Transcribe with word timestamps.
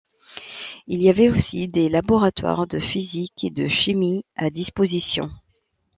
Il 0.87 0.99
y 0.99 1.09
avait 1.09 1.29
aussi 1.29 1.67
des 1.67 1.87
laboratoires 1.87 2.65
de 2.65 2.79
physique 2.79 3.43
et 3.43 3.51
de 3.51 3.67
chimie 3.67 4.25
à 4.35 4.49
disposition. 4.49 5.29